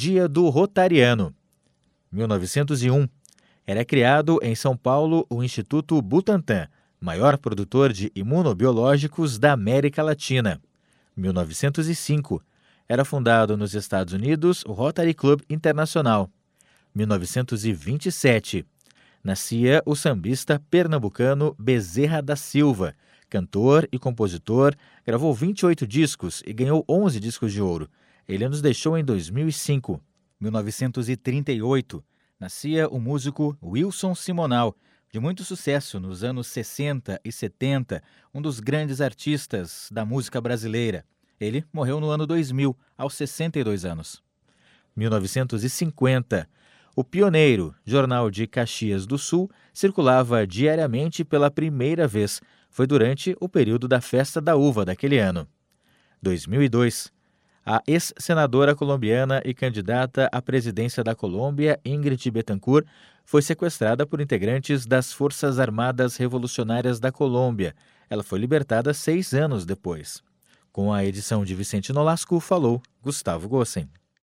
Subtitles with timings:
[0.00, 1.34] Dia do Rotariano.
[2.12, 3.08] 1901.
[3.66, 6.68] Era criado em São Paulo o Instituto Butantan,
[7.00, 10.62] maior produtor de imunobiológicos da América Latina.
[11.16, 12.40] 1905.
[12.88, 16.30] Era fundado nos Estados Unidos o Rotary Club Internacional.
[16.94, 18.64] 1927.
[19.24, 22.94] Nascia o sambista pernambucano Bezerra da Silva,
[23.28, 27.90] cantor e compositor, gravou 28 discos e ganhou 11 discos de ouro.
[28.28, 30.00] Ele nos deixou em 2005.
[30.38, 32.04] 1938.
[32.38, 34.76] Nascia o músico Wilson Simonal,
[35.10, 41.04] de muito sucesso nos anos 60 e 70, um dos grandes artistas da música brasileira.
[41.40, 44.22] Ele morreu no ano 2000, aos 62 anos.
[44.94, 46.48] 1950.
[46.94, 52.42] O Pioneiro, jornal de Caxias do Sul, circulava diariamente pela primeira vez.
[52.70, 55.48] Foi durante o período da Festa da Uva daquele ano.
[56.20, 57.16] 2002.
[57.70, 62.86] A ex-senadora colombiana e candidata à presidência da Colômbia, Ingrid Betancourt,
[63.26, 67.76] foi sequestrada por integrantes das Forças Armadas Revolucionárias da Colômbia.
[68.08, 70.22] Ela foi libertada seis anos depois.
[70.72, 73.86] Com a edição de Vicente Nolasco, falou Gustavo Gossen.